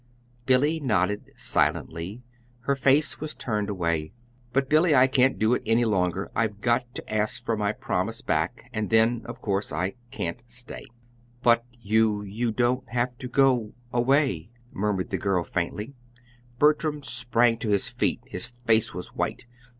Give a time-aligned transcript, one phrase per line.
[0.47, 2.23] Billy nodded silently.
[2.61, 4.13] Her face was turned away.
[4.51, 6.31] "But, Billy, I can't do it any longer.
[6.35, 10.87] I've got to ask for my promise back, and then, of course, I can't stay."
[11.43, 15.93] "But you you don't have to go away," murmured the girl, faintly.
[16.57, 18.21] Bertram sprang to his feet.
[18.25, 19.45] His face was white.